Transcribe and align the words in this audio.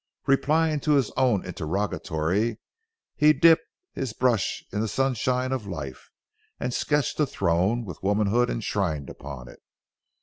Replying 0.25 0.79
to 0.79 0.93
his 0.93 1.11
own 1.15 1.45
interrogatory, 1.45 2.57
he 3.15 3.33
dipped 3.33 3.67
his 3.93 4.13
brush 4.13 4.63
in 4.71 4.79
the 4.81 4.87
sunshine 4.87 5.51
of 5.51 5.67
life, 5.67 6.09
and 6.59 6.73
sketched 6.73 7.19
a 7.19 7.27
throne 7.27 7.85
with 7.85 8.01
womanhood 8.01 8.49
enshrined 8.49 9.11
upon 9.11 9.47
it. 9.47 9.59